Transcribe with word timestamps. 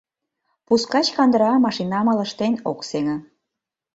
Пускач 0.65 1.07
кандыра 1.15 1.51
машинам 1.65 2.05
ылыжтен 2.13 2.53
ок 2.71 2.79
сеҥе. 2.89 3.17